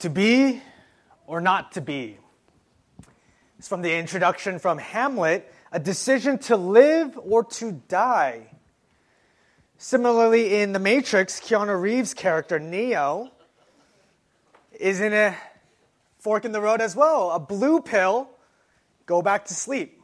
[0.00, 0.62] To be
[1.26, 2.18] or not to be.
[3.58, 8.52] It's from the introduction from Hamlet a decision to live or to die.
[9.78, 13.30] Similarly, in The Matrix, Keanu Reeves' character, Neo,
[14.78, 15.36] is in a
[16.18, 17.30] fork in the road as well.
[17.30, 18.28] A blue pill,
[19.06, 20.00] go back to sleep.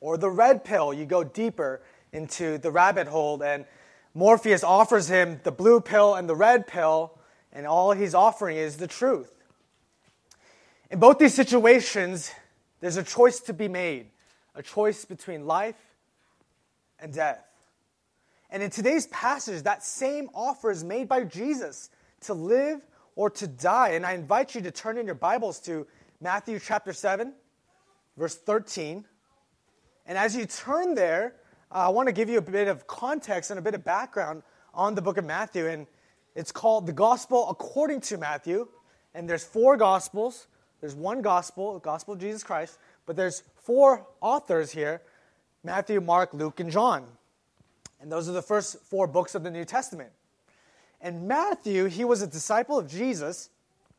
[0.00, 1.82] Or the red pill, you go deeper
[2.12, 3.42] into the rabbit hole.
[3.42, 3.64] And
[4.14, 7.15] Morpheus offers him the blue pill and the red pill,
[7.56, 9.32] and all he's offering is the truth.
[10.90, 12.30] In both these situations,
[12.80, 14.08] there's a choice to be made
[14.54, 15.76] a choice between life
[16.98, 17.44] and death.
[18.48, 21.90] And in today's passage, that same offer is made by Jesus
[22.22, 22.80] to live
[23.16, 23.90] or to die.
[23.90, 25.86] And I invite you to turn in your Bibles to
[26.22, 27.34] Matthew chapter 7,
[28.16, 29.04] verse 13.
[30.06, 31.34] And as you turn there,
[31.70, 34.42] I want to give you a bit of context and a bit of background
[34.72, 35.66] on the book of Matthew.
[35.66, 35.86] And
[36.36, 38.68] it's called the Gospel according to Matthew.
[39.14, 40.46] And there's four Gospels.
[40.80, 45.02] There's one Gospel, the Gospel of Jesus Christ, but there's four authors here
[45.64, 47.04] Matthew, Mark, Luke, and John.
[48.00, 50.10] And those are the first four books of the New Testament.
[51.00, 53.50] And Matthew, he was a disciple of Jesus,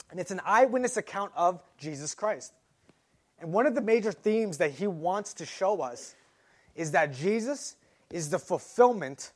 [0.10, 2.54] and it's an eyewitness account of Jesus Christ.
[3.40, 6.16] And one of the major themes that he wants to show us
[6.76, 7.76] is that Jesus
[8.12, 9.34] is the fulfillment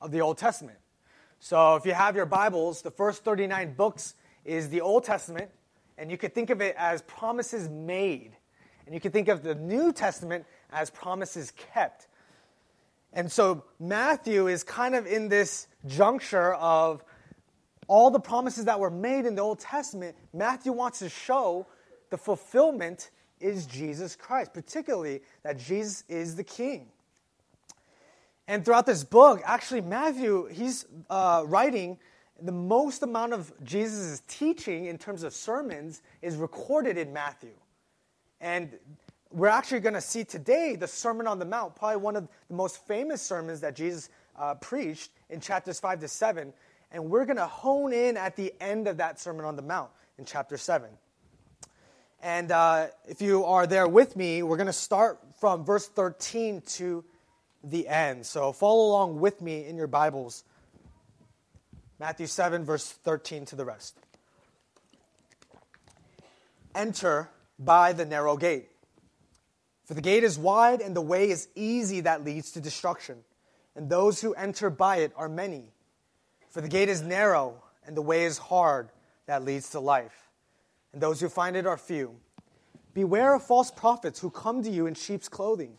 [0.00, 0.78] of the Old Testament.
[1.42, 5.50] So if you have your Bibles, the first 39 books is the Old Testament,
[5.96, 8.36] and you could think of it as promises made.
[8.84, 12.08] And you could think of the New Testament as promises kept.
[13.14, 17.02] And so Matthew is kind of in this juncture of
[17.88, 20.16] all the promises that were made in the Old Testament.
[20.34, 21.66] Matthew wants to show
[22.10, 26.88] the fulfillment is Jesus Christ, particularly that Jesus is the King.
[28.50, 31.98] And throughout this book, actually, Matthew, he's uh, writing
[32.42, 37.54] the most amount of Jesus' teaching in terms of sermons is recorded in Matthew.
[38.40, 38.76] And
[39.30, 42.54] we're actually going to see today the Sermon on the Mount, probably one of the
[42.54, 46.52] most famous sermons that Jesus uh, preached in chapters 5 to 7.
[46.90, 49.90] And we're going to hone in at the end of that Sermon on the Mount
[50.18, 50.90] in chapter 7.
[52.20, 56.62] And uh, if you are there with me, we're going to start from verse 13
[56.62, 57.04] to
[57.62, 58.26] the end.
[58.26, 60.44] So follow along with me in your Bibles.
[61.98, 63.98] Matthew 7, verse 13 to the rest.
[66.74, 68.68] Enter by the narrow gate.
[69.84, 73.18] For the gate is wide and the way is easy that leads to destruction,
[73.74, 75.64] and those who enter by it are many.
[76.48, 78.90] For the gate is narrow and the way is hard
[79.26, 80.30] that leads to life
[80.92, 82.16] and those who find it are few.
[82.94, 85.78] Beware of false prophets who come to you in sheep's clothing,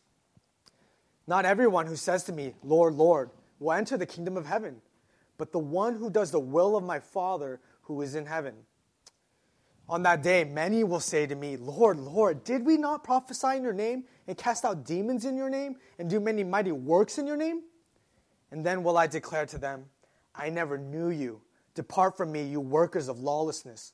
[1.27, 4.81] Not everyone who says to me, Lord, Lord, will enter the kingdom of heaven,
[5.37, 8.55] but the one who does the will of my Father who is in heaven.
[9.89, 13.63] On that day, many will say to me, Lord, Lord, did we not prophesy in
[13.63, 17.27] your name, and cast out demons in your name, and do many mighty works in
[17.27, 17.63] your name?
[18.51, 19.85] And then will I declare to them,
[20.33, 21.41] I never knew you.
[21.73, 23.93] Depart from me, you workers of lawlessness.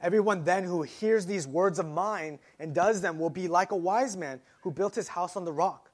[0.00, 3.76] Everyone then who hears these words of mine and does them will be like a
[3.76, 5.91] wise man who built his house on the rock.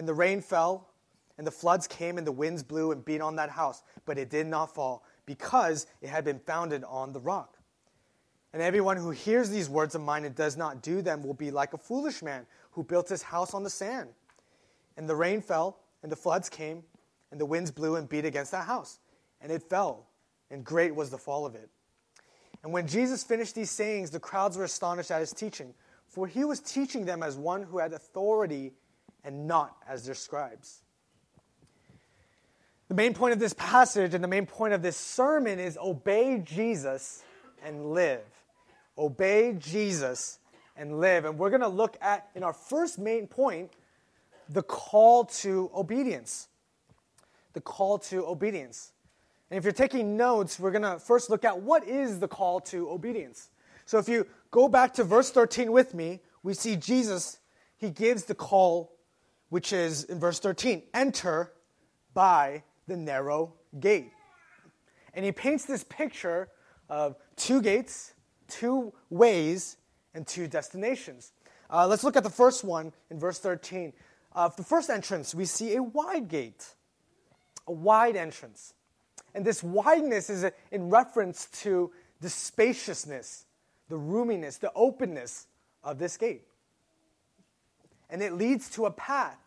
[0.00, 0.88] And the rain fell,
[1.36, 4.30] and the floods came, and the winds blew and beat on that house, but it
[4.30, 7.58] did not fall, because it had been founded on the rock.
[8.54, 11.50] And everyone who hears these words of mine and does not do them will be
[11.50, 14.08] like a foolish man who built his house on the sand.
[14.96, 16.82] And the rain fell, and the floods came,
[17.30, 19.00] and the winds blew and beat against that house,
[19.42, 20.06] and it fell,
[20.50, 21.68] and great was the fall of it.
[22.62, 25.74] And when Jesus finished these sayings, the crowds were astonished at his teaching,
[26.06, 28.72] for he was teaching them as one who had authority
[29.24, 30.82] and not as their scribes.
[32.88, 36.42] The main point of this passage and the main point of this sermon is obey
[36.44, 37.22] Jesus
[37.64, 38.24] and live.
[38.98, 40.38] Obey Jesus
[40.76, 41.24] and live.
[41.24, 43.70] And we're going to look at, in our first main point,
[44.48, 46.48] the call to obedience.
[47.52, 48.92] The call to obedience.
[49.50, 52.60] And if you're taking notes, we're going to first look at what is the call
[52.62, 53.50] to obedience.
[53.84, 57.38] So if you go back to verse 13 with me, we see Jesus,
[57.76, 58.92] he gives the call,
[59.50, 61.52] which is in verse 13 enter
[62.14, 64.10] by the narrow gate.
[65.14, 66.48] And he paints this picture
[66.88, 68.14] of two gates,
[68.48, 69.76] two ways,
[70.14, 71.32] and two destinations.
[71.68, 73.92] Uh, let's look at the first one in verse 13.
[74.34, 76.74] Uh, the first entrance, we see a wide gate,
[77.66, 78.74] a wide entrance.
[79.34, 83.44] And this wideness is in reference to the spaciousness,
[83.88, 85.46] the roominess, the openness
[85.82, 86.42] of this gate.
[88.10, 89.38] And it leads to a path,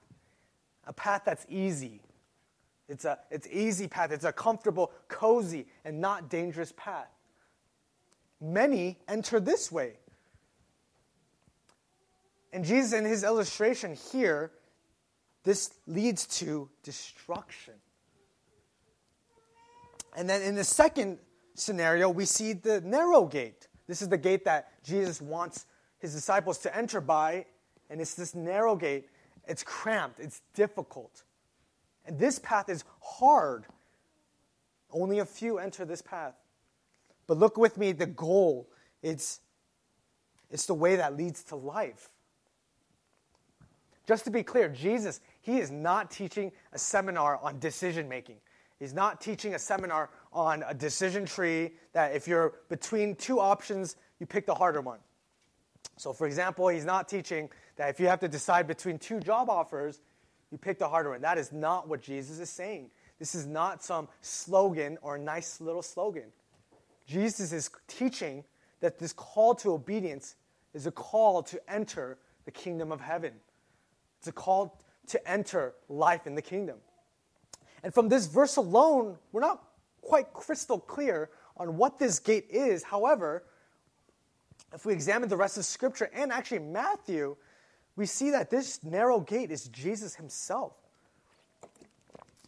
[0.88, 2.02] a path that's easy.
[2.88, 4.12] It's a it's easy path.
[4.12, 7.10] It's a comfortable, cozy, and not dangerous path.
[8.42, 9.94] Many enter this way.
[12.52, 14.52] And Jesus, in his illustration here,
[15.44, 17.74] this leads to destruction.
[20.16, 21.18] And then in the second
[21.56, 23.68] scenario, we see the narrow gate.
[23.88, 25.66] This is the gate that Jesus wants
[26.00, 27.46] his disciples to enter by,
[27.90, 29.08] and it's this narrow gate.
[29.48, 31.24] It's cramped, it's difficult.
[32.06, 33.66] And this path is hard.
[34.92, 36.36] Only a few enter this path.
[37.28, 38.68] But look with me, the goal
[39.04, 39.42] it's,
[40.50, 42.10] it's the way that leads to life.
[44.08, 48.38] Just to be clear, Jesus, he is not teaching a seminar on decision making.
[48.80, 53.96] He's not teaching a seminar on a decision tree that if you're between two options,
[54.20, 55.00] you pick the harder one.
[55.98, 59.50] So, for example, he's not teaching that if you have to decide between two job
[59.50, 60.02] offers,
[60.52, 61.22] you pick the harder one.
[61.22, 62.90] That is not what Jesus is saying.
[63.20, 66.32] This is not some slogan or a nice little slogan.
[67.06, 68.44] Jesus is teaching
[68.80, 70.36] that this call to obedience
[70.74, 73.34] is a call to enter the kingdom of heaven.
[74.20, 76.78] It's a call to enter life in the kingdom.
[77.84, 79.64] And from this verse alone, we're not
[80.02, 82.84] quite crystal clear on what this gate is.
[82.84, 83.44] However,
[84.74, 87.36] if we examine the rest of Scripture and actually Matthew,
[87.96, 90.74] we see that this narrow gate is Jesus himself.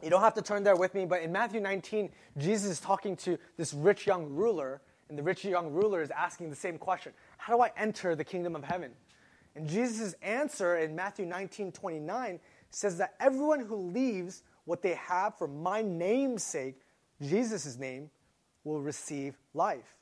[0.02, 3.16] You don't have to turn there with me, but in Matthew 19, Jesus is talking
[3.18, 7.14] to this rich young ruler, and the rich young ruler is asking the same question
[7.38, 8.92] How do I enter the kingdom of heaven?
[9.56, 12.40] And Jesus' answer in Matthew 19 29
[12.72, 16.82] says that everyone who leaves what they have for my name's sake,
[17.22, 18.10] Jesus' name,
[18.64, 19.96] will receive life.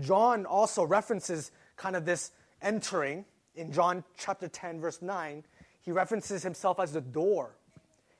[0.00, 2.32] John also references kind of this
[2.62, 3.24] entering
[3.54, 5.44] in John chapter 10, verse 9.
[5.82, 7.56] He references himself as the door.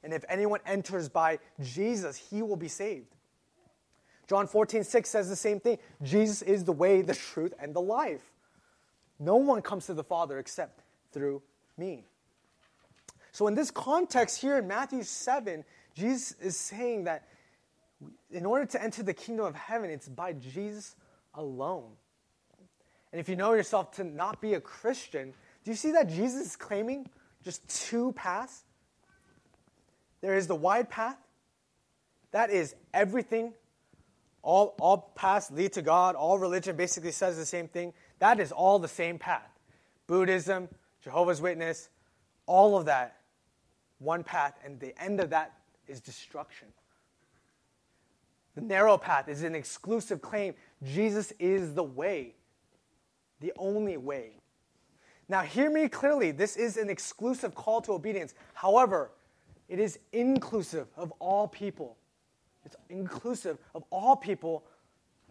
[0.02, 3.06] And if anyone enters by Jesus, he will be saved.
[4.28, 5.78] John 14, 6 says the same thing.
[6.02, 8.22] Jesus is the way, the truth, and the life.
[9.18, 10.80] No one comes to the Father except
[11.12, 11.42] through
[11.76, 12.04] me.
[13.32, 17.26] So, in this context here in Matthew 7, Jesus is saying that
[18.30, 20.96] in order to enter the kingdom of heaven, it's by Jesus
[21.34, 21.92] alone.
[23.12, 25.34] And if you know yourself to not be a Christian,
[25.64, 27.08] do you see that Jesus is claiming
[27.42, 28.64] just two paths?
[30.20, 31.18] There is the wide path,
[32.32, 33.52] that is everything.
[34.42, 36.16] All, all paths lead to God.
[36.16, 37.92] All religion basically says the same thing.
[38.18, 39.48] That is all the same path.
[40.08, 40.68] Buddhism,
[41.02, 41.88] Jehovah's Witness,
[42.46, 43.16] all of that,
[43.98, 45.52] one path, and the end of that
[45.86, 46.68] is destruction.
[48.54, 50.54] The narrow path is an exclusive claim.
[50.82, 52.34] Jesus is the way,
[53.40, 54.40] the only way.
[55.28, 56.30] Now, hear me clearly.
[56.30, 58.34] This is an exclusive call to obedience.
[58.52, 59.10] However,
[59.68, 61.96] it is inclusive of all people.
[62.64, 64.64] It's inclusive of all people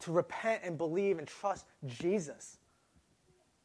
[0.02, 2.58] to repent and believe and trust Jesus.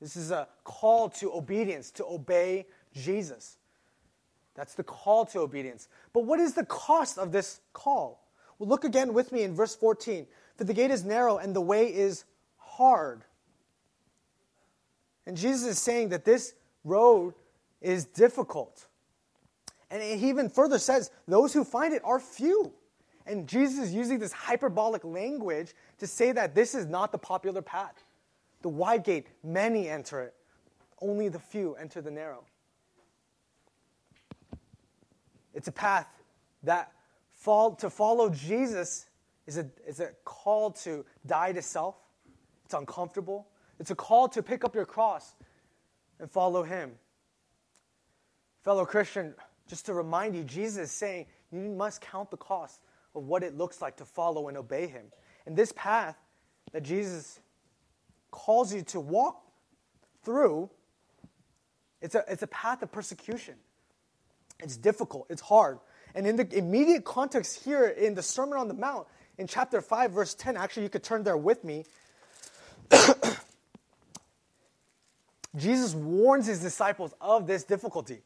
[0.00, 3.56] This is a call to obedience, to obey Jesus.
[4.54, 5.88] That's the call to obedience.
[6.12, 8.27] But what is the cost of this call?
[8.58, 10.26] Well, look again with me in verse 14.
[10.56, 12.24] For the gate is narrow and the way is
[12.56, 13.22] hard.
[15.26, 17.34] And Jesus is saying that this road
[17.80, 18.86] is difficult.
[19.90, 22.72] And he even further says, those who find it are few.
[23.26, 27.62] And Jesus is using this hyperbolic language to say that this is not the popular
[27.62, 28.02] path.
[28.62, 30.34] The wide gate, many enter it,
[31.00, 32.44] only the few enter the narrow.
[35.54, 36.08] It's a path
[36.62, 36.92] that
[37.48, 39.06] fall, to follow Jesus
[39.46, 41.94] is a, is a call to die to self.
[42.66, 43.48] It's uncomfortable.
[43.80, 45.34] It's a call to pick up your cross
[46.20, 46.90] and follow Him.
[48.64, 49.34] Fellow Christian,
[49.66, 52.82] just to remind you, Jesus is saying you must count the cost
[53.14, 55.06] of what it looks like to follow and obey Him.
[55.46, 56.16] And this path
[56.72, 57.40] that Jesus
[58.30, 59.40] calls you to walk
[60.22, 60.68] through,
[62.02, 63.54] it's a, it's a path of persecution.
[64.60, 65.78] It's difficult, it's hard.
[66.18, 69.06] And in the immediate context here in the Sermon on the Mount,
[69.38, 71.84] in chapter 5, verse 10, actually, you could turn there with me.
[75.56, 78.22] Jesus warns his disciples of this difficulty.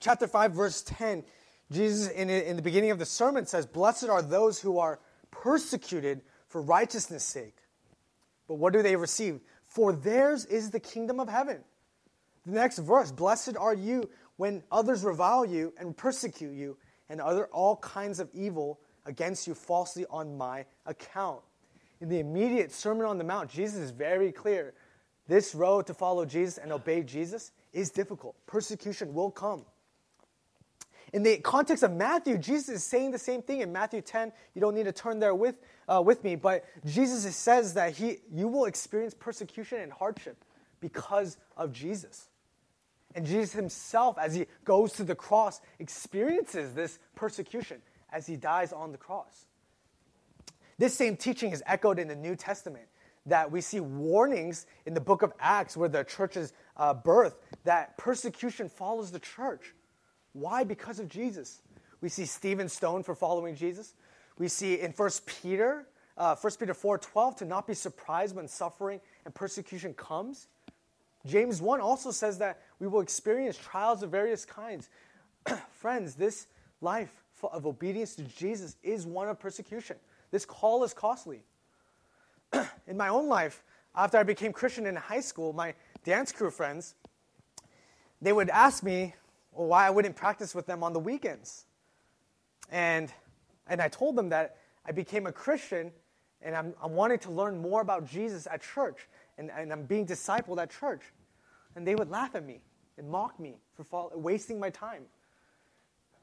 [0.00, 1.24] Chapter 5, verse 10,
[1.72, 6.20] Jesus, in, in the beginning of the sermon, says, Blessed are those who are persecuted
[6.48, 7.56] for righteousness' sake.
[8.46, 9.40] But what do they receive?
[9.74, 11.58] for theirs is the kingdom of heaven.
[12.46, 16.76] The next verse Blessed are you when others revile you and persecute you
[17.08, 21.40] and utter all kinds of evil against you falsely on my account.
[22.00, 24.74] In the immediate Sermon on the Mount, Jesus is very clear.
[25.26, 28.34] This road to follow Jesus and obey Jesus is difficult.
[28.46, 29.64] Persecution will come.
[31.12, 34.32] In the context of Matthew, Jesus is saying the same thing in Matthew 10.
[34.54, 35.54] You don't need to turn there with,
[35.88, 40.44] uh, with me, but Jesus says that he, you will experience persecution and hardship
[40.80, 42.28] because of Jesus.
[43.14, 47.80] And Jesus himself, as he goes to the cross, experiences this persecution
[48.12, 49.46] as he dies on the cross.
[50.78, 52.86] This same teaching is echoed in the New Testament
[53.26, 57.96] that we see warnings in the book of Acts where the church's uh, birth that
[57.96, 59.74] persecution follows the church.
[60.32, 60.64] Why?
[60.64, 61.62] Because of Jesus.
[62.00, 63.94] We see Stephen stoned for following Jesus.
[64.36, 65.86] We see in 1 Peter,
[66.18, 70.48] uh, 1 Peter 4 12, to not be surprised when suffering and persecution comes.
[71.26, 74.90] James 1 also says that we will experience trials of various kinds.
[75.72, 76.46] Friends, this
[76.80, 79.96] life of obedience to Jesus is one of persecution.
[80.30, 81.42] This call is costly.
[82.86, 83.62] in my own life,
[83.94, 86.94] after I became Christian in high school, my dance crew friends,
[88.20, 89.14] they would ask me,
[89.52, 91.64] well, why I wouldn't practice with them on the weekends.
[92.70, 93.12] And,
[93.66, 95.92] and I told them that I became a Christian
[96.42, 100.06] and I'm, I'm wanting to learn more about Jesus at church and, and I'm being
[100.06, 101.02] discipled at church.
[101.76, 102.60] And they would laugh at me
[102.96, 105.02] and mock me for fall, wasting my time.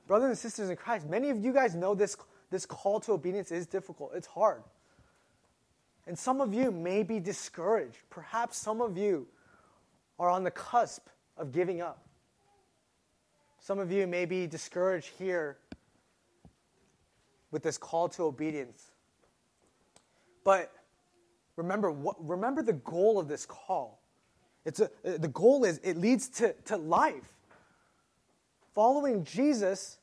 [0.08, 2.16] Brothers and sisters in Christ, many of you guys know this,
[2.50, 4.64] this call to obedience is difficult, it's hard.
[6.08, 7.98] And some of you may be discouraged.
[8.10, 9.28] Perhaps some of you
[10.20, 12.06] are on the cusp of giving up.
[13.60, 15.58] Some of you may be discouraged here
[17.52, 18.92] with this call to obedience.
[20.44, 20.72] But
[21.56, 24.02] remember, what, remember the goal of this call.
[24.66, 27.32] It's a, the goal is it leads to, to life.
[28.76, 29.98] Following Jesus,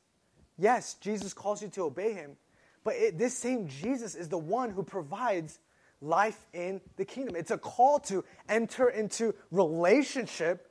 [0.57, 2.37] yes, Jesus calls you to obey him,
[2.83, 5.59] but it, this same Jesus is the one who provides
[6.01, 7.35] life in the kingdom.
[7.35, 10.69] It's a call to enter into relationship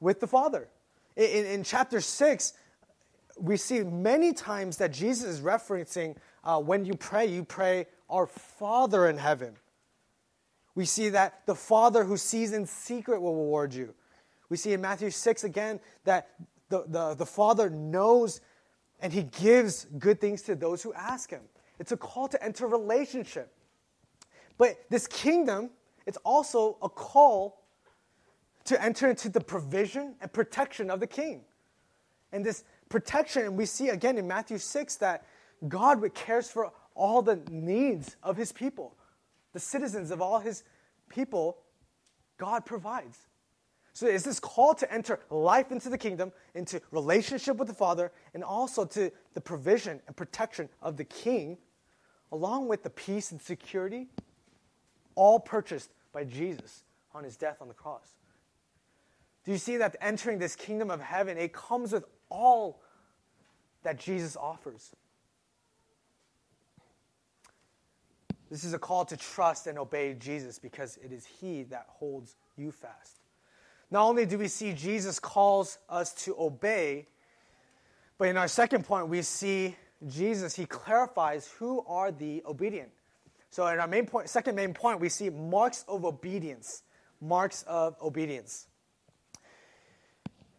[0.00, 0.68] with the Father.
[1.16, 2.52] In, in chapter 6,
[3.38, 8.26] we see many times that Jesus is referencing uh, when you pray, you pray, Our
[8.26, 9.56] Father in heaven.
[10.80, 13.92] We see that the Father who sees in secret will reward you.
[14.48, 16.30] We see in Matthew 6 again that
[16.70, 18.40] the, the, the Father knows
[18.98, 21.42] and He gives good things to those who ask Him.
[21.78, 23.52] It's a call to enter relationship.
[24.56, 25.68] But this kingdom,
[26.06, 27.60] it's also a call
[28.64, 31.42] to enter into the provision and protection of the king.
[32.32, 35.26] And this protection, and we see again in Matthew 6 that
[35.68, 38.96] God cares for all the needs of his people,
[39.52, 40.62] the citizens of all his
[41.10, 41.58] people,
[42.38, 43.18] God provides.
[43.92, 48.12] So it's this call to enter life into the kingdom, into relationship with the Father,
[48.32, 51.58] and also to the provision and protection of the King,
[52.32, 54.08] along with the peace and security,
[55.16, 58.14] all purchased by Jesus on his death on the cross.
[59.44, 62.80] Do you see that entering this kingdom of heaven, it comes with all
[63.82, 64.92] that Jesus offers?
[68.50, 72.36] This is a call to trust and obey Jesus because it is He that holds
[72.56, 73.20] you fast.
[73.90, 77.06] Not only do we see Jesus calls us to obey,
[78.18, 79.76] but in our second point, we see
[80.06, 82.90] Jesus, He clarifies who are the obedient.
[83.50, 86.82] So in our main point, second main point, we see marks of obedience.
[87.20, 88.66] Marks of obedience.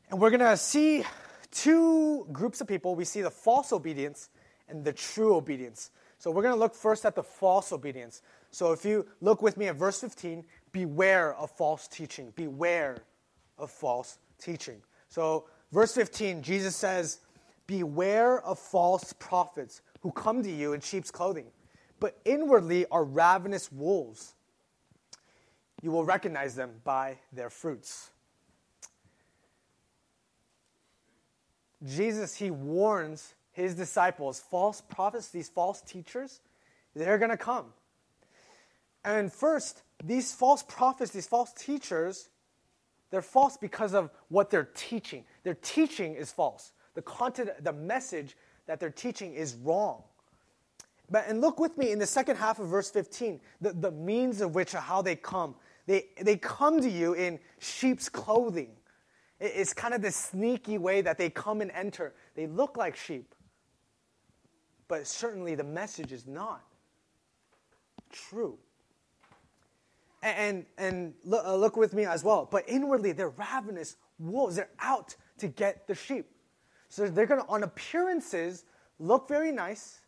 [0.10, 1.03] And we're going to see
[1.51, 2.95] two groups of people.
[2.95, 4.29] We see the false obedience
[4.67, 5.89] and the true obedience.
[6.21, 8.21] So we're going to look first at the false obedience.
[8.51, 12.31] So if you look with me at verse 15, beware of false teaching.
[12.35, 12.97] Beware
[13.57, 14.83] of false teaching.
[15.09, 17.21] So, verse 15, Jesus says,
[17.65, 21.47] Beware of false prophets who come to you in sheep's clothing,
[21.99, 24.35] but inwardly are ravenous wolves.
[25.81, 28.11] You will recognize them by their fruits.
[31.83, 36.39] Jesus, he warns his disciples, false prophets, these false teachers,
[36.96, 37.65] they're going to come.
[39.03, 42.29] And first, these false prophets, these false teachers,
[43.10, 45.25] they're false because of what they're teaching.
[45.43, 46.72] Their teaching is false.
[46.93, 48.36] The content, the message
[48.67, 50.03] that they're teaching is wrong.
[51.10, 54.39] But, and look with me in the second half of verse 15, the, the means
[54.39, 55.55] of which, are how they come.
[55.86, 58.70] They, they come to you in sheep's clothing.
[59.39, 62.13] It's kind of this sneaky way that they come and enter.
[62.36, 63.34] They look like sheep,
[64.91, 66.62] but certainly the message is not
[68.12, 68.57] true.
[70.21, 72.45] And, and look, uh, look with me as well.
[72.51, 74.57] But inwardly, they're ravenous wolves.
[74.57, 76.29] They're out to get the sheep.
[76.89, 78.65] So they're going to, on appearances,
[79.00, 80.01] look very nice.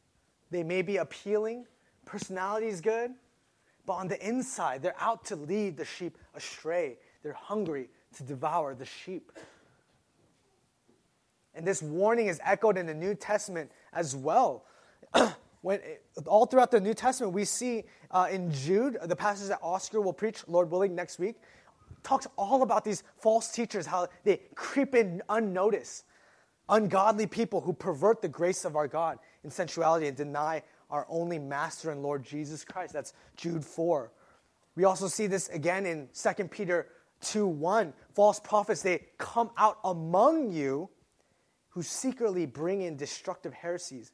[0.52, 1.66] They may be appealing.
[2.04, 3.12] Personality is good.
[3.86, 6.98] But on the inside, they're out to lead the sheep astray.
[7.24, 7.88] They're hungry
[8.18, 9.32] to devour the sheep.
[11.56, 14.66] And this warning is echoed in the New Testament as well.
[15.62, 15.79] when
[16.25, 20.13] all throughout the New Testament, we see uh, in Jude, the passage that Oscar will
[20.13, 21.36] preach, Lord willing, next week,
[22.03, 26.05] talks all about these false teachers, how they creep in unnoticed,
[26.69, 31.39] ungodly people who pervert the grace of our God in sensuality and deny our only
[31.39, 32.93] Master and Lord Jesus Christ.
[32.93, 34.12] That's Jude 4.
[34.75, 36.88] We also see this again in 2 Peter
[37.22, 37.93] 2 1.
[38.13, 40.89] False prophets, they come out among you
[41.69, 44.12] who secretly bring in destructive heresies,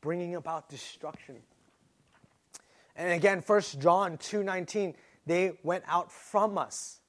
[0.00, 1.36] bringing about destruction.
[2.96, 4.94] And again, 1 John 2:19,
[5.26, 7.00] they went out from us,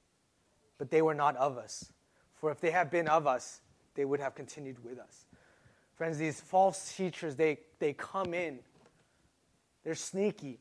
[0.78, 1.92] but they were not of us.
[2.34, 3.60] For if they had been of us,
[3.94, 5.26] they would have continued with us.
[5.94, 8.58] Friends, these false teachers, they, they come in.
[9.84, 10.58] They're sneaky.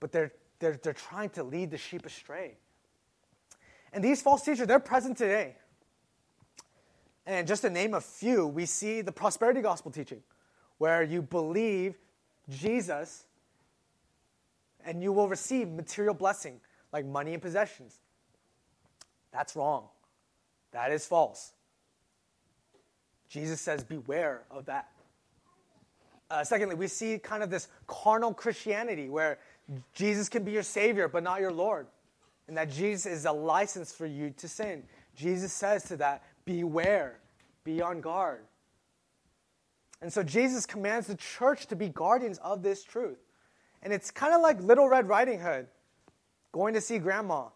[0.00, 2.56] But they're, they're, they're trying to lead the sheep astray.
[3.92, 5.56] And these false teachers, they're present today.
[7.28, 10.22] And just to name a few, we see the prosperity gospel teaching,
[10.78, 11.94] where you believe
[12.48, 13.24] Jesus
[14.82, 16.58] and you will receive material blessing
[16.90, 17.98] like money and possessions.
[19.30, 19.88] That's wrong.
[20.72, 21.52] That is false.
[23.28, 24.88] Jesus says, beware of that.
[26.30, 29.38] Uh, secondly, we see kind of this carnal Christianity where
[29.94, 31.88] Jesus can be your Savior, but not your Lord.
[32.46, 34.84] And that Jesus is a license for you to sin.
[35.14, 37.20] Jesus says to that, Beware,
[37.62, 38.40] be on guard.
[40.00, 43.18] And so Jesus commands the church to be guardians of this truth.
[43.82, 45.66] And it's kind of like Little Red Riding Hood
[46.52, 47.48] going to see grandma.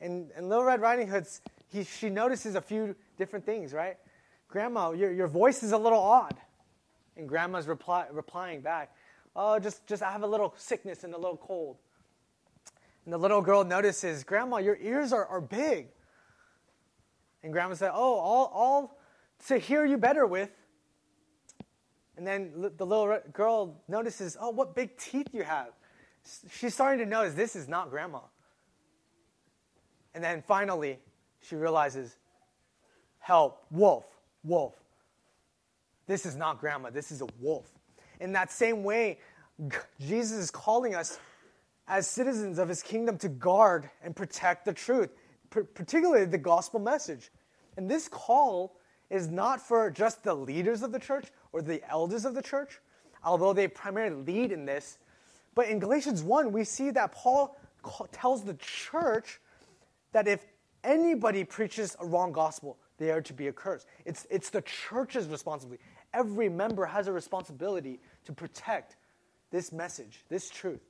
[0.00, 1.26] And, and Little Red Riding Hood,
[1.72, 3.96] he, she notices a few different things, right?
[4.46, 6.36] Grandma, your, your voice is a little odd.
[7.16, 8.94] And grandma's reply, replying back,
[9.34, 11.78] Oh, just, just I have a little sickness and a little cold.
[13.04, 15.88] And the little girl notices, Grandma, your ears are, are big.
[17.42, 18.98] And grandma said, Oh, all, all
[19.46, 20.50] to hear you better with.
[22.16, 25.68] And then the little girl notices, Oh, what big teeth you have.
[26.50, 28.20] She's starting to notice this is not grandma.
[30.14, 30.98] And then finally,
[31.40, 32.16] she realizes,
[33.18, 34.04] Help, wolf,
[34.42, 34.74] wolf.
[36.06, 37.70] This is not grandma, this is a wolf.
[38.20, 39.18] In that same way,
[40.00, 41.18] Jesus is calling us
[41.86, 45.10] as citizens of his kingdom to guard and protect the truth
[45.50, 47.30] particularly the gospel message.
[47.76, 48.76] And this call
[49.10, 52.80] is not for just the leaders of the church or the elders of the church,
[53.24, 54.98] although they primarily lead in this.
[55.54, 57.56] But in Galatians 1, we see that Paul
[58.12, 59.40] tells the church
[60.12, 60.44] that if
[60.84, 63.86] anybody preaches a wrong gospel, they are to be accursed.
[64.04, 65.82] It's, it's the church's responsibility.
[66.12, 68.96] Every member has a responsibility to protect
[69.50, 70.80] this message, this truth.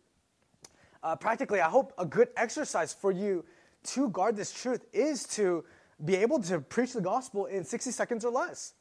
[1.03, 3.45] Uh, practically, I hope a good exercise for you
[3.85, 5.65] to guard this truth is to
[6.05, 8.75] be able to preach the gospel in 60 seconds or less.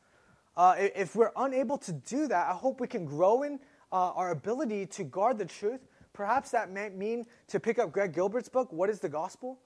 [0.56, 3.60] Uh, if we're unable to do that, I hope we can grow in
[3.92, 5.82] uh, our ability to guard the truth.
[6.14, 9.60] Perhaps that might mean to pick up Greg Gilbert's book, What is the Gospel?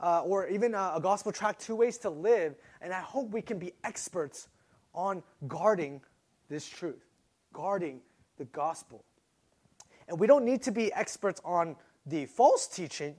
[0.00, 2.54] Uh, or even a, a gospel tract, Two Ways to Live.
[2.80, 4.48] And I hope we can be experts
[4.94, 6.00] on guarding
[6.48, 7.04] this truth,
[7.52, 8.00] guarding
[8.36, 9.04] the gospel.
[10.08, 11.76] And we don't need to be experts on
[12.06, 13.16] the false teaching,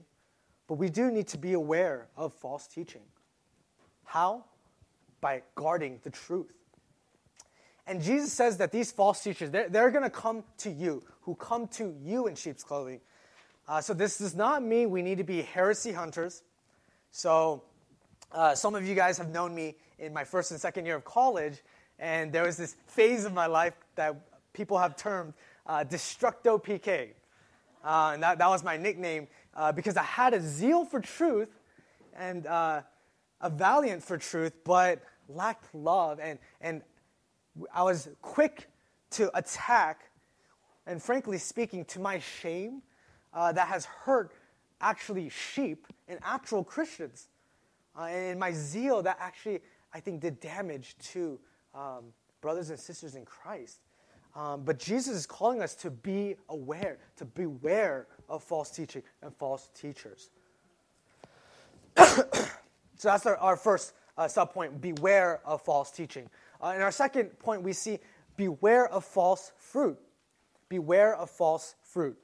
[0.70, 3.00] but we do need to be aware of false teaching.
[4.04, 4.44] How?
[5.20, 6.52] By guarding the truth.
[7.88, 11.34] And Jesus says that these false teachers, they're, they're going to come to you, who
[11.34, 13.00] come to you in sheep's clothing.
[13.66, 16.44] Uh, so this does not mean we need to be heresy hunters.
[17.10, 17.64] So
[18.30, 21.04] uh, some of you guys have known me in my first and second year of
[21.04, 21.64] college,
[21.98, 24.14] and there was this phase of my life that
[24.52, 25.34] people have termed
[25.66, 27.08] uh, Destructo PK.
[27.82, 31.48] Uh, and that, that was my nickname uh, because I had a zeal for truth
[32.16, 32.82] and uh,
[33.40, 36.18] a valiant for truth, but lacked love.
[36.20, 36.82] And, and
[37.72, 38.68] I was quick
[39.12, 40.10] to attack,
[40.86, 42.82] and frankly speaking, to my shame,
[43.32, 44.32] uh, that has hurt
[44.80, 47.28] actually sheep and actual Christians.
[47.96, 49.60] Uh, and my zeal that actually,
[49.92, 51.38] I think, did damage to
[51.74, 53.80] um, brothers and sisters in Christ.
[54.34, 59.34] Um, but Jesus is calling us to be aware, to beware of false teaching and
[59.34, 60.30] false teachers.
[61.96, 62.28] so
[63.02, 66.28] that's our, our first uh, sub point beware of false teaching.
[66.62, 67.98] Uh, in our second point, we see
[68.36, 69.98] beware of false fruit.
[70.68, 72.16] Beware of false fruit.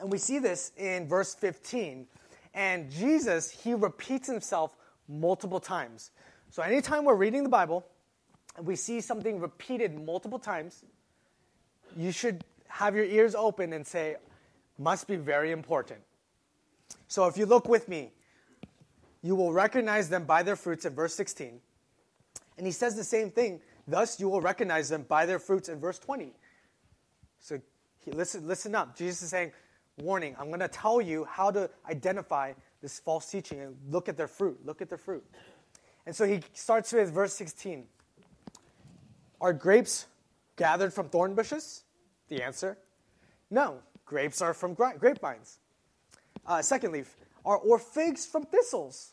[0.00, 2.06] And we see this in verse 15.
[2.54, 4.76] And Jesus, he repeats himself
[5.08, 6.10] multiple times.
[6.50, 7.86] So anytime we're reading the Bible
[8.62, 10.84] we see something repeated multiple times,
[11.96, 14.16] you should have your ears open and say,
[14.78, 16.00] must be very important.
[17.08, 18.12] So if you look with me,
[19.22, 21.60] you will recognize them by their fruits in verse 16.
[22.56, 25.80] And he says the same thing, thus you will recognize them by their fruits in
[25.80, 26.32] verse 20.
[27.40, 27.60] So
[28.04, 28.96] he, listen, listen up.
[28.96, 29.52] Jesus is saying,
[29.98, 34.16] warning, I'm going to tell you how to identify this false teaching and look at
[34.16, 34.58] their fruit.
[34.64, 35.24] Look at their fruit.
[36.06, 37.84] And so he starts with verse 16.
[39.40, 40.06] Are grapes
[40.56, 41.84] gathered from thorn bushes?
[42.28, 42.78] The answer
[43.50, 43.78] no.
[44.04, 45.58] Grapes are from grapevines.
[46.46, 49.12] Uh, leaf, are or figs from thistles?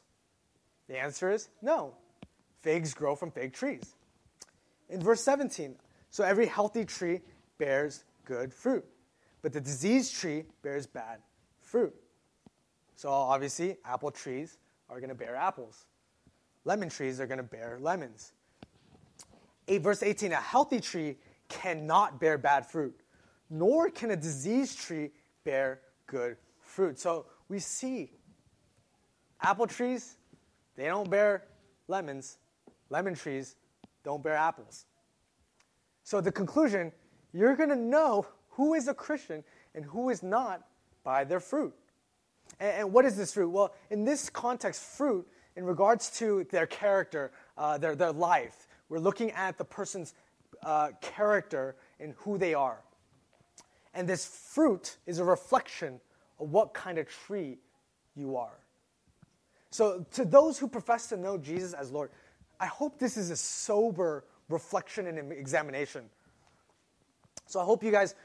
[0.87, 1.95] The answer is no.
[2.61, 3.95] Figs grow from fig trees.
[4.89, 5.75] In verse 17,
[6.09, 7.21] so every healthy tree
[7.57, 8.85] bears good fruit,
[9.41, 11.19] but the diseased tree bears bad
[11.59, 11.93] fruit.
[12.95, 14.57] So obviously, apple trees
[14.89, 15.85] are going to bear apples.
[16.63, 18.31] Lemon trees are going to bear lemons.
[19.67, 21.17] 8 verse 18, a healthy tree
[21.49, 22.99] cannot bear bad fruit,
[23.49, 25.11] nor can a diseased tree
[25.43, 26.99] bear good fruit.
[26.99, 28.11] So we see
[29.41, 30.15] apple trees,
[30.75, 31.45] they don't bear
[31.87, 32.37] lemons.
[32.89, 33.55] Lemon trees
[34.03, 34.85] don't bear apples.
[36.03, 36.91] So the conclusion,
[37.33, 40.67] you're going to know who is a Christian and who is not
[41.03, 41.73] by their fruit.
[42.59, 43.49] And, and, what is this fruit?
[43.49, 48.99] Well, in this context, fruit, in regards to their character, uh, their, their life, we're
[48.99, 50.13] looking at the person's
[50.63, 52.81] uh, character and who they are.
[53.93, 55.99] And this fruit is a reflection
[56.39, 57.59] of what kind of tree
[58.15, 58.59] you are.
[59.71, 62.11] So, to those who profess to know Jesus as Lord,
[62.59, 66.05] I hope this is a sober reflection and examination.
[67.45, 68.15] So, I hope you guys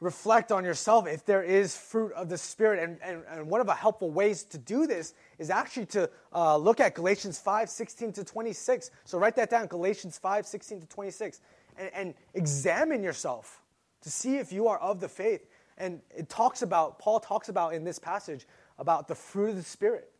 [0.00, 2.82] reflect on yourself if there is fruit of the Spirit.
[2.82, 6.56] And, and, and one of the helpful ways to do this is actually to uh,
[6.56, 8.90] look at Galatians 5 16 to 26.
[9.04, 11.40] So, write that down Galatians 5 16 to 26
[11.76, 13.62] and, and examine yourself
[14.02, 15.46] to see if you are of the faith.
[15.76, 18.46] And it talks about, Paul talks about in this passage
[18.78, 20.10] about the fruit of the Spirit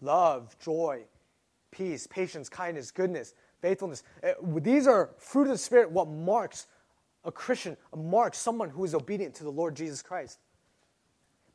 [0.00, 1.04] love, joy,
[1.70, 4.02] peace, patience, kindness, goodness, faithfulness.
[4.22, 6.66] Uh, these are fruit of the Spirit, what marks
[7.24, 10.38] a Christian, a mark, someone who is obedient to the Lord Jesus Christ.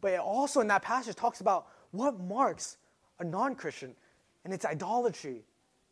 [0.02, 2.78] But it also in that passage talks about what marks
[3.20, 3.96] a non Christian,
[4.46, 5.44] and it's idolatry,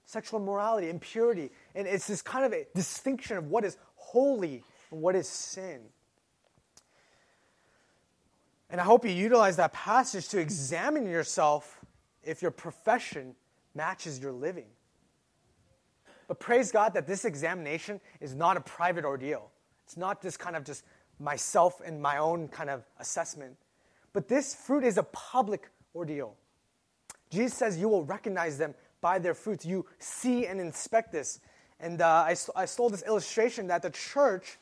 [0.05, 1.51] sexual immorality, impurity.
[1.73, 5.81] And it's this kind of a distinction of what is holy and what is sin.
[8.69, 11.79] And I hope you utilize that passage to examine yourself
[12.23, 13.35] if your profession
[13.73, 14.65] matches your living.
[16.27, 19.51] But praise God that this examination is not a private ordeal.
[19.85, 20.83] It's not just kind of just
[21.19, 23.55] myself and my own kind of assessment.
[24.13, 26.35] But this fruit is a public ordeal.
[27.29, 29.65] Jesus says you will recognize them by their fruits.
[29.65, 31.39] You see and inspect this.
[31.79, 34.57] And uh, I, I stole this illustration that the church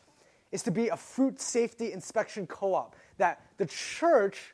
[0.52, 4.54] is to be a fruit safety inspection co op, that the church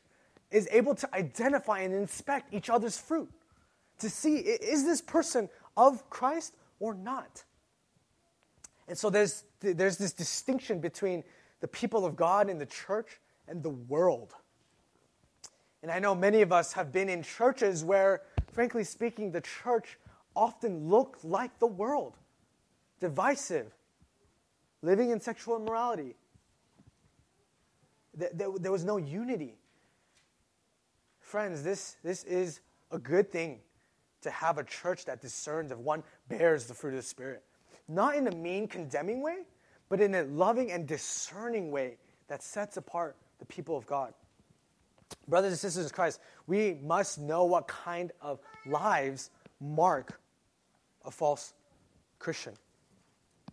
[0.51, 3.29] is able to identify and inspect each other's fruit
[3.99, 7.43] to see is this person of Christ or not?
[8.89, 11.23] And so there's, there's this distinction between
[11.62, 14.34] the people of God in the church and the world.
[15.84, 19.99] And I know many of us have been in churches where, frankly speaking, the church
[20.36, 22.17] often looked like the world
[22.99, 23.71] divisive,
[24.82, 26.15] living in sexual immorality.
[28.15, 29.56] There, there was no unity.
[31.19, 32.60] Friends, this, this is
[32.91, 33.60] a good thing
[34.21, 37.43] to have a church that discerns if one bears the fruit of the Spirit
[37.89, 39.39] not in a mean, condemning way,
[39.89, 41.97] but in a loving and discerning way
[42.28, 44.13] that sets apart the people of God.
[45.28, 50.21] Brothers and sisters in Christ, we must know what kind of lives mark
[51.04, 51.54] a false
[52.19, 52.54] Christian.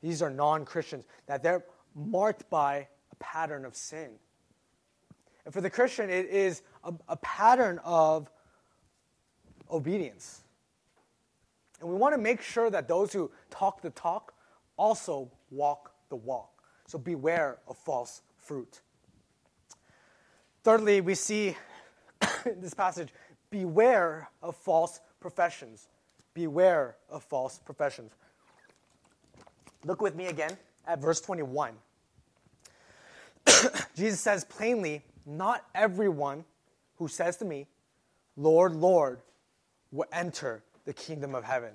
[0.03, 4.11] These are non Christians, that they're marked by a pattern of sin.
[5.45, 8.31] And for the Christian, it is a, a pattern of
[9.71, 10.43] obedience.
[11.81, 14.35] And we want to make sure that those who talk the talk
[14.77, 16.63] also walk the walk.
[16.87, 18.81] So beware of false fruit.
[20.63, 21.57] Thirdly, we see
[22.45, 23.09] in this passage
[23.51, 25.89] beware of false professions.
[26.35, 28.13] Beware of false professions.
[29.85, 31.75] Look with me again at verse 21.
[33.97, 36.45] Jesus says plainly, Not everyone
[36.97, 37.69] who says to me,
[38.37, 39.21] Lord, Lord,
[39.93, 41.73] will enter the kingdom of heaven.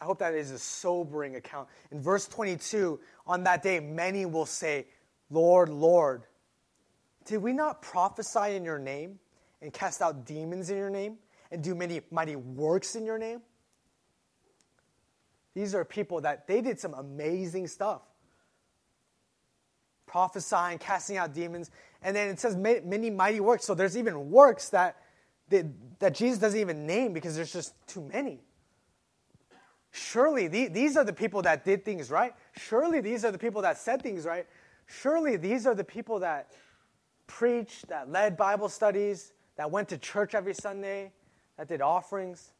[0.00, 1.68] I hope that is a sobering account.
[1.90, 4.86] In verse 22, on that day, many will say,
[5.30, 6.24] Lord, Lord,
[7.24, 9.18] did we not prophesy in your name
[9.60, 11.16] and cast out demons in your name
[11.50, 13.40] and do many mighty works in your name?
[15.54, 18.02] These are people that they did some amazing stuff.
[20.06, 21.70] Prophesying, casting out demons,
[22.02, 23.66] and then it says many mighty works.
[23.66, 24.96] So there's even works that,
[25.50, 28.40] that Jesus doesn't even name because there's just too many.
[29.90, 32.34] Surely these are the people that did things right.
[32.56, 34.46] Surely these are the people that said things right.
[34.86, 36.50] Surely these are the people that
[37.26, 41.12] preached, that led Bible studies, that went to church every Sunday,
[41.56, 42.52] that did offerings.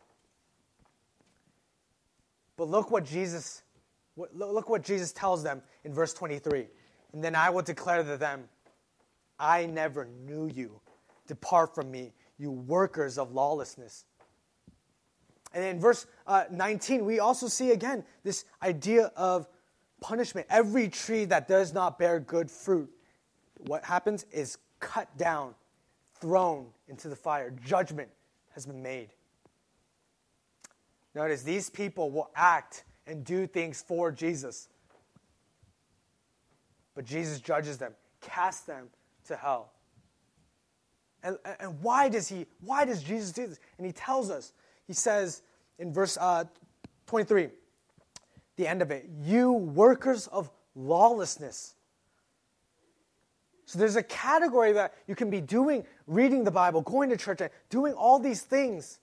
[2.57, 3.63] But look what Jesus
[4.35, 6.67] look what Jesus tells them in verse 23.
[7.13, 8.49] And then I will declare to them,
[9.39, 10.81] I never knew you.
[11.29, 14.05] Depart from me, you workers of lawlessness.
[15.53, 19.49] And in verse uh, 19, we also see again this idea of
[20.01, 20.47] punishment.
[20.51, 22.91] Every tree that does not bear good fruit,
[23.67, 25.55] what happens is cut down,
[26.21, 27.53] thrown into the fire.
[27.65, 28.09] Judgment
[28.55, 29.09] has been made.
[31.15, 34.69] Notice these people will act and do things for Jesus.
[36.95, 38.89] But Jesus judges them, casts them
[39.27, 39.73] to hell.
[41.23, 43.59] And, and why does he why does Jesus do this?
[43.77, 44.53] And he tells us
[44.87, 45.43] he says
[45.79, 46.45] in verse uh,
[47.07, 47.49] 23,
[48.57, 51.75] the end of it, you workers of lawlessness.
[53.67, 57.41] So there's a category that you can be doing, reading the Bible, going to church,
[57.69, 58.99] doing all these things.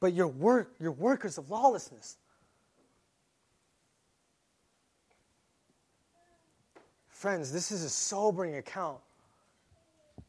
[0.00, 2.16] But you're, work, you're workers of lawlessness.
[7.08, 8.98] Friends, this is a sobering account.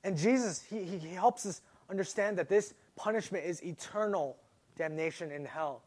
[0.07, 4.37] And Jesus, he, he helps us understand that this punishment is eternal
[4.77, 5.83] damnation in hell.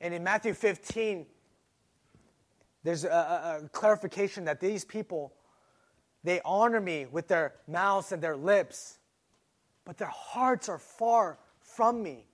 [0.00, 1.24] And in Matthew 15,
[2.82, 5.34] there's a, a, clarification that these people,
[6.24, 8.98] they honor me with their mouths and their lips,
[9.84, 12.26] but their hearts are far from me.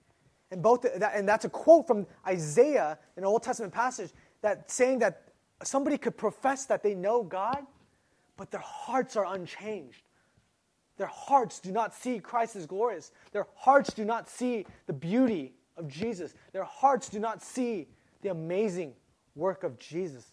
[0.49, 4.09] And, both, and that's a quote from Isaiah, an Old Testament passage,
[4.41, 5.21] that saying that
[5.61, 7.63] somebody could profess that they know God,
[8.37, 10.01] but their hearts are unchanged.
[10.97, 13.11] Their hearts do not see Christ as glorious.
[13.31, 16.33] Their hearts do not see the beauty of Jesus.
[16.53, 17.87] Their hearts do not see
[18.21, 18.93] the amazing
[19.35, 20.25] work of Jesus.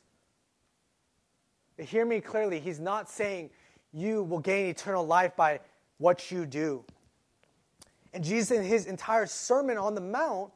[1.76, 2.60] But hear me clearly.
[2.60, 3.50] He's not saying
[3.92, 5.60] you will gain eternal life by
[5.98, 6.84] what you do.
[8.12, 10.50] And Jesus, in his entire Sermon on the Mount,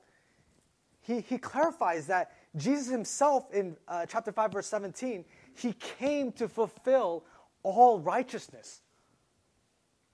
[1.01, 6.49] he, he clarifies that Jesus himself, in uh, chapter 5, verse 17, he came to
[6.49, 7.25] fulfill
[7.62, 8.82] all righteousness.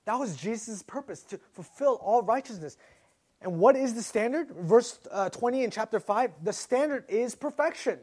[0.09, 2.79] That was Jesus' purpose, to fulfill all righteousness.
[3.43, 4.51] And what is the standard?
[4.51, 7.99] Verse uh, 20 in chapter 5 the standard is perfection.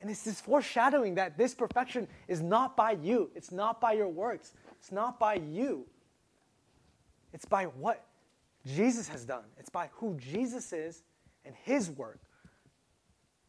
[0.00, 4.06] And it's this foreshadowing that this perfection is not by you, it's not by your
[4.06, 5.86] works, it's not by you.
[7.32, 8.06] It's by what
[8.64, 11.02] Jesus has done, it's by who Jesus is
[11.44, 12.20] and his work.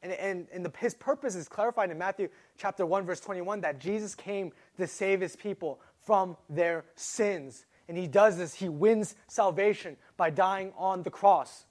[0.02, 3.80] And, and, and the, his purpose is clarified in Matthew chapter 1, verse 21 that
[3.80, 7.66] Jesus came to save his people from their sins.
[7.88, 11.66] And he does this, he wins salvation by dying on the cross,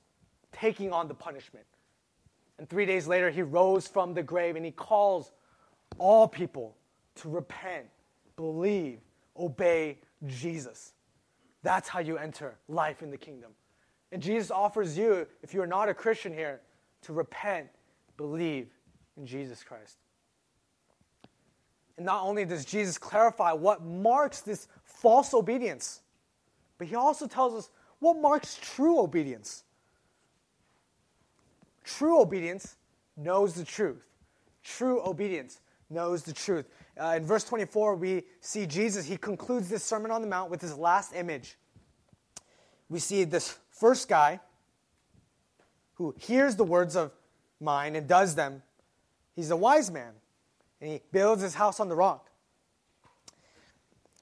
[0.53, 1.67] taking on the punishment.
[2.59, 5.31] And three days later, he rose from the grave and he calls
[5.99, 6.77] all people
[7.17, 7.87] to repent,
[8.37, 9.01] believe,
[9.39, 10.93] obey Jesus.
[11.63, 13.51] That's how you enter life in the kingdom.
[14.13, 16.61] And Jesus offers you, if you are not a Christian here,
[17.03, 17.69] to repent,
[18.17, 18.69] believe
[19.17, 19.99] in Jesus Christ.
[21.97, 26.03] And not only does Jesus clarify what marks this false obedience,
[26.79, 29.65] but he also tells us what marks true obedience.
[31.85, 32.77] True obedience
[33.17, 34.05] knows the truth.
[34.63, 36.67] True obedience knows the truth.
[37.01, 40.61] Uh, in verse 24, we see Jesus, he concludes this Sermon on the Mount with
[40.61, 41.57] his last image.
[42.89, 44.41] We see this first guy
[45.95, 47.13] who hears the words of
[47.61, 48.63] mine and does them.
[49.35, 50.13] He's a wise man
[50.81, 52.31] and he builds his house on the rock.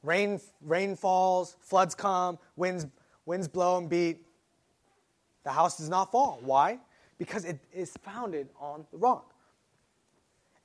[0.04, 2.86] Rain, rain falls, floods come, winds,
[3.24, 4.20] winds blow and beat.
[5.44, 6.38] The house does not fall.
[6.42, 6.78] Why?
[7.16, 9.32] Because it is founded on the rock.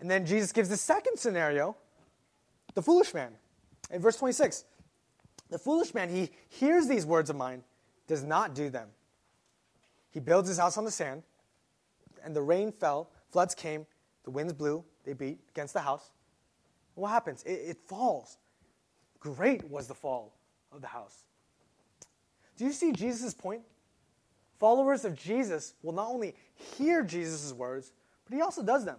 [0.02, 1.76] And then Jesus gives the second scenario
[2.76, 3.32] the foolish man.
[3.90, 4.66] In verse 26,
[5.50, 7.64] the foolish man, he hears these words of mine,
[8.08, 8.90] does not do them.
[10.12, 11.24] He builds his house on the sand,
[12.24, 13.86] and the rain fell, floods came,
[14.26, 16.12] the winds blew, they beat against the house.
[16.96, 17.44] What happens?
[17.44, 18.38] It, it falls.
[19.20, 20.34] Great was the fall
[20.72, 21.24] of the house.
[22.58, 23.62] Do you see Jesus' point?
[24.60, 27.94] Followers of Jesus will not only hear Jesus' words,
[28.26, 28.98] but he also does them.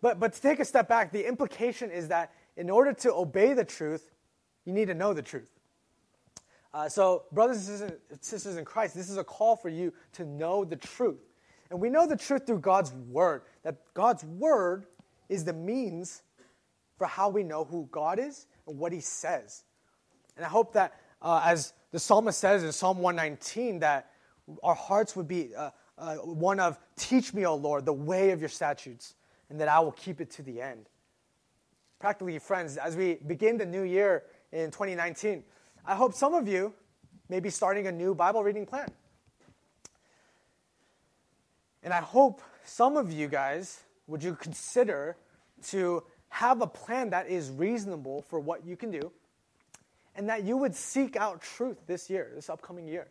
[0.00, 3.52] But, but to take a step back, the implication is that in order to obey
[3.52, 4.10] the truth,
[4.64, 5.50] you need to know the truth.
[6.72, 10.64] Uh, so, brothers and sisters in Christ, this is a call for you to know
[10.64, 11.20] the truth.
[11.70, 14.86] And we know the truth through God's word, that God's word
[15.28, 16.22] is the means
[16.98, 19.64] for how we know who God is what he says.
[20.36, 24.10] And I hope that, uh, as the psalmist says in Psalm 119, that
[24.62, 28.40] our hearts would be uh, uh, one of, Teach me, O Lord, the way of
[28.40, 29.14] your statutes,
[29.48, 30.88] and that I will keep it to the end.
[31.98, 35.42] Practically, friends, as we begin the new year in 2019,
[35.86, 36.74] I hope some of you
[37.28, 38.88] may be starting a new Bible reading plan.
[41.82, 45.16] And I hope some of you guys would you consider
[45.68, 46.02] to
[46.36, 49.10] have a plan that is reasonable for what you can do
[50.14, 53.08] and that you would seek out truth this year, this upcoming year.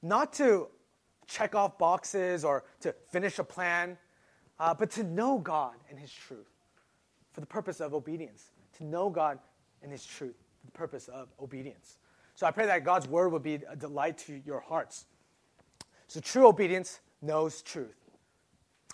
[0.00, 0.68] Not to
[1.26, 3.98] check off boxes or to finish a plan,
[4.58, 6.48] uh, but to know God and His truth
[7.34, 8.50] for the purpose of obedience.
[8.78, 9.38] To know God
[9.82, 11.98] and His truth for the purpose of obedience.
[12.34, 15.04] So I pray that God's word will be a delight to your hearts.
[16.06, 17.98] So true obedience knows truth.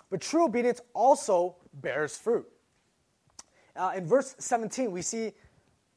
[0.09, 2.49] But true obedience also bears fruit.
[3.75, 5.33] Uh, in verse 17, we see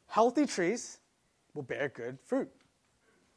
[0.06, 0.98] healthy trees
[1.54, 2.50] will bear good fruit.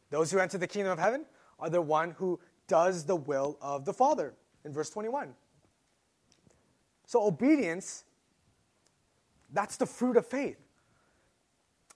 [0.09, 1.25] Those who enter the kingdom of heaven
[1.59, 4.33] are the one who does the will of the Father,
[4.65, 5.33] in verse 21.
[7.05, 8.05] So, obedience,
[9.51, 10.57] that's the fruit of faith.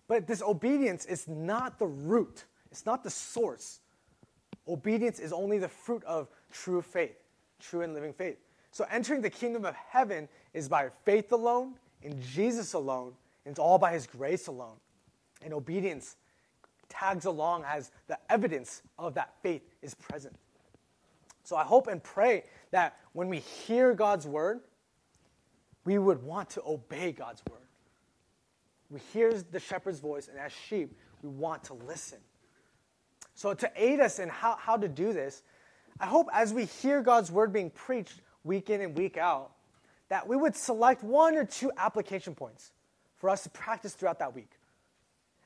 [0.07, 3.79] But this obedience is not the root, it's not the source.
[4.67, 7.17] Obedience is only the fruit of true faith,
[7.59, 8.37] true and living faith.
[8.71, 11.75] So, entering the kingdom of heaven is by faith alone,
[12.05, 13.13] in Jesus alone,
[13.45, 14.77] and it's all by his grace alone.
[15.43, 16.15] And obedience
[16.87, 20.35] tags along as the evidence of that faith is present.
[21.43, 24.61] So, I hope and pray that when we hear God's word,
[25.83, 27.59] we would want to obey God's word.
[28.89, 32.19] We hear the shepherd's voice, and as sheep, we want to listen.
[33.35, 35.43] So, to aid us in how, how to do this,
[35.99, 39.51] I hope as we hear God's word being preached, week in and week out,
[40.09, 42.71] that we would select one or two application points
[43.15, 44.51] for us to practice throughout that week.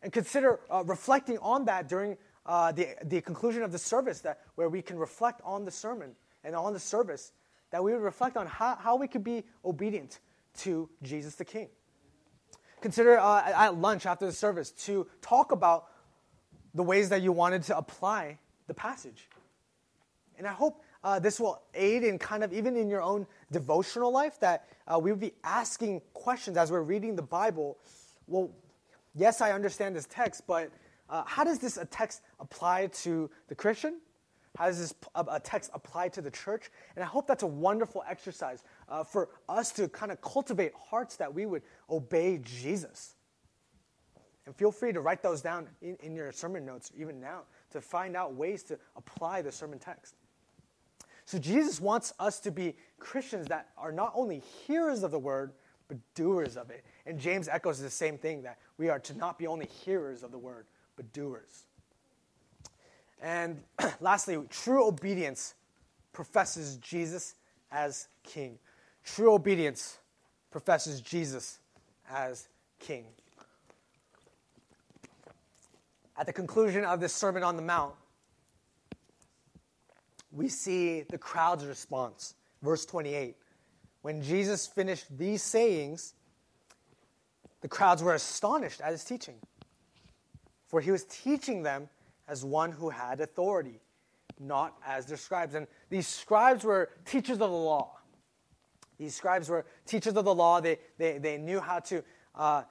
[0.02, 4.42] And consider uh, reflecting on that during uh, the, the conclusion of the service, that,
[4.56, 7.32] where we can reflect on the sermon and on the service,
[7.72, 10.20] that we would reflect on how, how we could be obedient
[10.58, 11.68] to Jesus the King.
[12.82, 15.88] Consider uh, at lunch after the service to talk about
[16.74, 19.28] the ways that you wanted to apply the passage.
[20.38, 24.12] And I hope uh, this will aid in kind of even in your own devotional
[24.12, 27.78] life that uh, we would be asking questions as we're reading the Bible.
[28.28, 28.52] Well,
[29.16, 30.72] yes, I understand this text, but
[31.10, 34.00] uh, how does this text apply to the Christian?
[34.58, 36.70] How does this a text apply to the church?
[36.96, 41.16] And I hope that's a wonderful exercise uh, for us to kind of cultivate hearts
[41.18, 43.16] that we would obey Jesus.
[44.46, 47.80] And feel free to write those down in, in your sermon notes even now to
[47.80, 50.16] find out ways to apply the sermon text.
[51.30, 55.52] So Jesus wants us to be Christians that are not only hearers of the word,
[55.88, 56.84] but doers of it.
[57.06, 60.32] And James echoes the same thing that we are to not be only hearers of
[60.32, 60.66] the word,
[60.96, 61.66] but doers.
[63.22, 63.62] And
[64.02, 65.54] lastly, true obedience
[66.14, 67.36] professes Jesus
[67.72, 68.58] as king.
[69.04, 70.00] True obedience
[70.50, 71.60] professes Jesus
[72.10, 72.48] as
[72.80, 73.06] king.
[76.18, 77.94] At the conclusion of this Sermon on the Mount,
[80.32, 82.36] we see the crowd's response.
[82.62, 83.36] Verse 28.
[84.02, 86.14] When Jesus finished these sayings,
[87.62, 89.36] the crowds were astonished at his teaching,
[90.68, 91.90] for he was teaching them
[92.28, 93.82] as one who had authority,
[94.40, 95.56] not as their scribes.
[95.56, 97.98] And these scribes were teachers of the law.
[98.98, 100.62] These scribes were teachers of the law.
[100.62, 102.04] They, they, they knew how to
[102.36, 102.64] uh,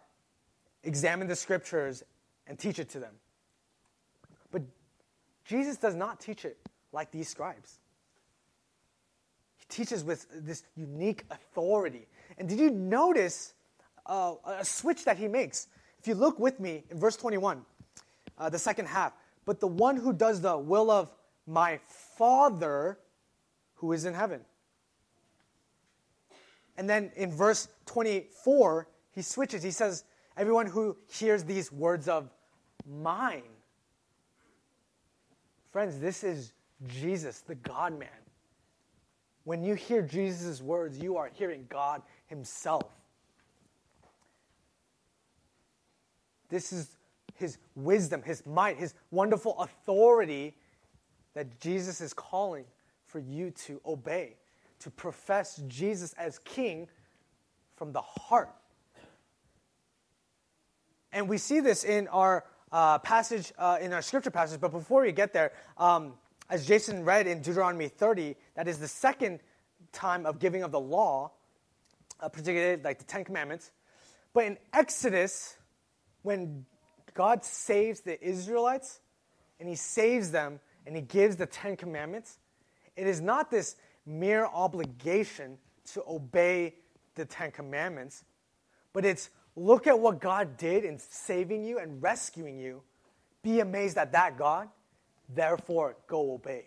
[0.85, 2.03] examine the scriptures
[2.47, 3.15] and teach it to them.
[4.51, 4.63] But
[5.45, 6.59] Jesus does not teach it
[6.93, 7.79] like these scribes.
[9.57, 12.07] He teaches with this unique authority.
[12.39, 13.55] And did you notice
[14.07, 15.69] uh, a switch that he makes?
[15.99, 17.65] If you look with me in verse 21,
[18.39, 19.13] uh, the second half,
[19.45, 21.11] but the one who does the will of
[21.47, 21.81] my
[22.17, 22.99] Father
[23.75, 24.41] who is in heaven.
[26.77, 29.63] And then in verse 24, he switches.
[29.63, 30.05] He says,
[30.37, 32.31] Everyone who hears these words of
[32.89, 33.43] mine.
[35.73, 36.53] Friends, this is
[36.87, 38.09] Jesus, the God man.
[39.45, 42.85] When you hear Jesus' words, you are hearing God Himself.
[46.49, 46.97] This is
[47.35, 50.55] His wisdom, His might, His wonderful authority
[51.35, 52.65] that Jesus is calling
[53.07, 54.37] for you to obey,
[54.81, 56.89] to profess Jesus as King
[57.77, 58.55] from the heart.
[61.13, 64.61] And we see this in our uh, passage, uh, in our scripture passage.
[64.61, 66.15] But before we get there, um,
[66.51, 69.41] as Jason read in Deuteronomy 30, that is the second
[69.93, 71.31] time of giving of the law,
[72.21, 73.71] uh, particularly like the Ten Commandments.
[74.33, 75.57] But in Exodus,
[76.23, 76.65] when
[77.15, 79.01] God saves the Israelites
[79.61, 82.39] and he saves them and he gives the Ten Commandments,
[82.97, 83.77] it is not this
[84.07, 85.59] mere obligation
[85.93, 86.75] to obey
[87.15, 88.25] the Ten Commandments,
[88.93, 92.83] but it's look at what God did in saving you and rescuing you.
[93.43, 94.69] Be amazed at that God,
[95.29, 96.67] therefore go obey.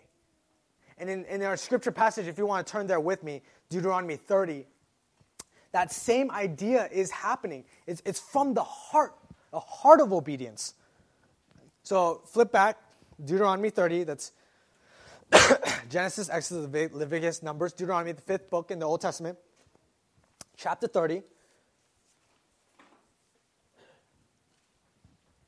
[0.98, 4.16] And in, in our scripture passage, if you want to turn there with me, Deuteronomy
[4.16, 4.66] 30,
[5.72, 7.64] that same idea is happening.
[7.86, 9.14] It's, it's from the heart,
[9.50, 10.74] the heart of obedience.
[11.82, 12.78] So flip back,
[13.24, 14.32] Deuteronomy 30, that's
[15.90, 19.38] Genesis, Exodus, Leviticus, Numbers, Deuteronomy, the fifth book in the Old Testament,
[20.56, 21.22] chapter 30.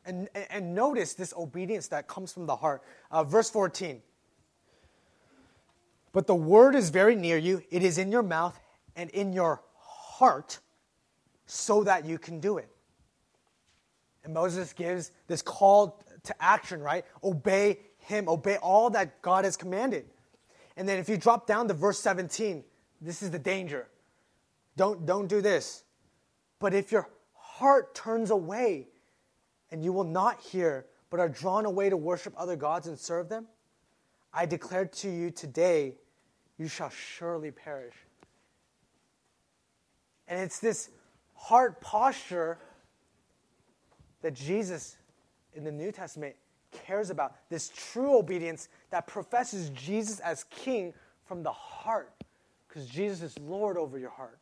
[0.06, 2.82] And, and notice this obedience that comes from the heart.
[3.10, 4.02] Uh, verse 14.
[6.12, 8.58] But the word is very near you, it is in your mouth
[8.94, 10.60] and in your heart,
[11.46, 12.68] so that you can do it.
[14.22, 17.04] And Moses gives this call to action, right?
[17.22, 20.06] Obey him, obey all that God has commanded.
[20.76, 22.64] And then if you drop down to verse 17,
[23.00, 23.88] this is the danger.
[24.76, 25.84] Don't, don't do this.
[26.58, 28.88] But if your heart turns away
[29.74, 33.28] and you will not hear, but are drawn away to worship other gods and serve
[33.28, 33.48] them,
[34.32, 35.96] I declare to you today,
[36.58, 37.96] you shall surely perish.
[40.28, 40.90] And it's this
[41.34, 42.56] heart posture
[44.22, 44.96] that Jesus
[45.54, 46.36] in the New Testament
[46.70, 50.94] cares about this true obedience that professes Jesus as king
[51.24, 52.12] from the heart,
[52.68, 54.38] because Jesus is Lord over your heart.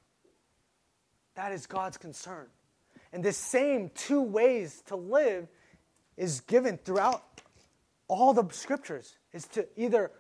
[1.37, 2.49] That is God's concern.
[3.13, 5.49] And this same two ways to live
[6.17, 7.23] is given throughout
[8.09, 10.11] all the scriptures is to either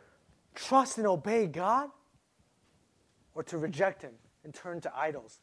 [0.54, 1.90] trust and obey God
[3.34, 4.12] or to reject him
[4.44, 5.40] and turn to idols.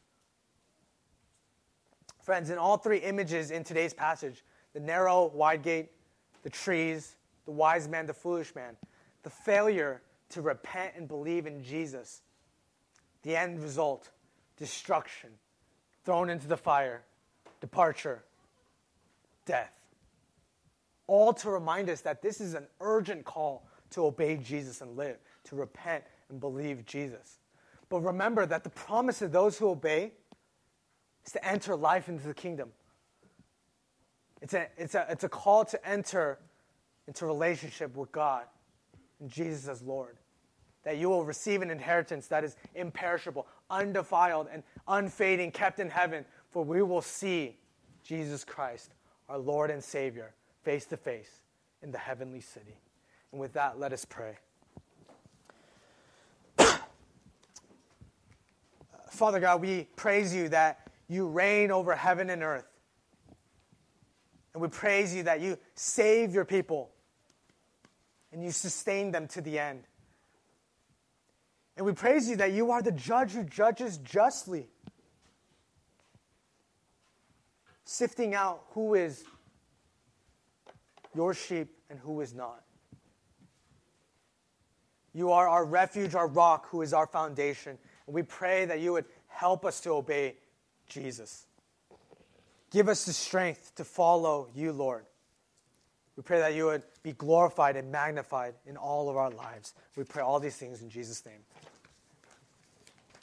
[2.22, 5.90] Friends, in all three images in today's passage, the narrow, wide gate,
[6.42, 8.76] the trees, the wise man, the foolish man,
[9.22, 12.22] the failure to repent and believe in Jesus,
[13.22, 14.10] the end result,
[14.56, 15.30] destruction,
[16.04, 17.02] thrown into the fire,
[17.60, 18.24] departure,
[19.46, 19.72] death.
[21.06, 25.18] All to remind us that this is an urgent call to obey Jesus and live,
[25.44, 27.38] to repent and believe Jesus.
[27.88, 30.12] But remember that the promise of those who obey
[31.26, 32.70] is to enter life into the kingdom.
[34.40, 36.38] It's a, it's a, it's a call to enter
[37.06, 38.44] into relationship with God
[39.20, 40.16] and Jesus as Lord.
[40.84, 46.24] That you will receive an inheritance that is imperishable, undefiled, and unfading, kept in heaven,
[46.50, 47.56] for we will see
[48.04, 48.92] Jesus Christ,
[49.28, 51.30] our Lord and Savior, face to face
[51.82, 52.78] in the heavenly city.
[53.32, 54.36] And with that, let us pray.
[59.10, 62.66] Father God, we praise you that you reign over heaven and earth.
[64.52, 66.90] And we praise you that you save your people
[68.32, 69.84] and you sustain them to the end.
[71.76, 74.68] And we praise you that you are the judge who judges justly,
[77.90, 79.24] sifting out who is
[81.12, 82.62] your sheep and who is not.
[85.12, 87.76] You are our refuge, our rock, who is our foundation.
[88.06, 90.36] And we pray that you would help us to obey
[90.88, 91.46] Jesus.
[92.70, 95.04] Give us the strength to follow you, Lord.
[96.16, 99.74] We pray that you would be glorified and magnified in all of our lives.
[99.96, 101.40] We pray all these things in Jesus' name.